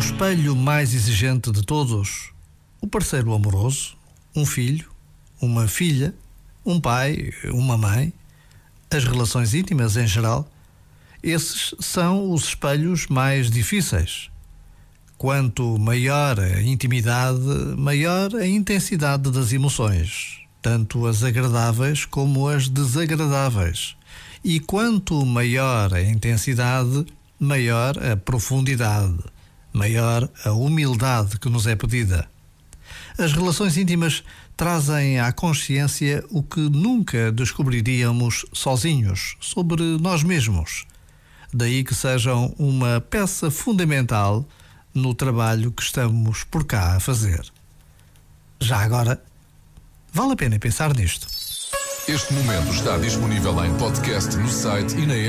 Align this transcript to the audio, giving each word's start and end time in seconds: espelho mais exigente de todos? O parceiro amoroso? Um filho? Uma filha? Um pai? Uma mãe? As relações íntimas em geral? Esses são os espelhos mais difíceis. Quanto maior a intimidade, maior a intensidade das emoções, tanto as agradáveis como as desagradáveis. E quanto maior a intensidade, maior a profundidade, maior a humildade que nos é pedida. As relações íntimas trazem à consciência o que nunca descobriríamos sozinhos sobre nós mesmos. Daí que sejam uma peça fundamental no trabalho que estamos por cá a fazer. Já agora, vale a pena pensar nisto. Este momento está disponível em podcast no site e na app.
espelho 0.00 0.56
mais 0.56 0.94
exigente 0.94 1.52
de 1.52 1.62
todos? 1.62 2.32
O 2.80 2.86
parceiro 2.86 3.34
amoroso? 3.34 3.98
Um 4.34 4.46
filho? 4.46 4.90
Uma 5.38 5.68
filha? 5.68 6.14
Um 6.64 6.80
pai? 6.80 7.30
Uma 7.52 7.76
mãe? 7.76 8.10
As 8.90 9.04
relações 9.04 9.52
íntimas 9.52 9.98
em 9.98 10.06
geral? 10.06 10.50
Esses 11.22 11.74
são 11.80 12.32
os 12.32 12.44
espelhos 12.44 13.08
mais 13.08 13.50
difíceis. 13.50 14.30
Quanto 15.18 15.78
maior 15.78 16.40
a 16.40 16.62
intimidade, 16.62 17.38
maior 17.76 18.34
a 18.34 18.46
intensidade 18.46 19.30
das 19.30 19.52
emoções, 19.52 20.38
tanto 20.62 21.06
as 21.06 21.22
agradáveis 21.22 22.06
como 22.06 22.48
as 22.48 22.70
desagradáveis. 22.70 23.96
E 24.42 24.60
quanto 24.60 25.26
maior 25.26 25.92
a 25.92 26.02
intensidade, 26.02 27.04
maior 27.38 28.02
a 28.02 28.16
profundidade, 28.16 29.18
maior 29.72 30.28
a 30.44 30.52
humildade 30.52 31.38
que 31.38 31.48
nos 31.48 31.66
é 31.66 31.76
pedida. 31.76 32.28
As 33.18 33.32
relações 33.32 33.76
íntimas 33.76 34.24
trazem 34.56 35.18
à 35.18 35.32
consciência 35.32 36.24
o 36.30 36.42
que 36.42 36.60
nunca 36.60 37.32
descobriríamos 37.32 38.44
sozinhos 38.52 39.36
sobre 39.40 39.82
nós 39.98 40.22
mesmos. 40.22 40.86
Daí 41.52 41.82
que 41.82 41.94
sejam 41.94 42.54
uma 42.58 43.00
peça 43.00 43.50
fundamental 43.50 44.46
no 44.94 45.14
trabalho 45.14 45.72
que 45.72 45.82
estamos 45.82 46.44
por 46.44 46.64
cá 46.64 46.96
a 46.96 47.00
fazer. 47.00 47.40
Já 48.60 48.78
agora, 48.78 49.22
vale 50.12 50.32
a 50.32 50.36
pena 50.36 50.58
pensar 50.58 50.94
nisto. 50.94 51.26
Este 52.08 52.32
momento 52.32 52.72
está 52.72 52.98
disponível 52.98 53.64
em 53.64 53.74
podcast 53.76 54.36
no 54.36 54.48
site 54.48 54.96
e 54.96 55.06
na 55.06 55.14
app. 55.14 55.28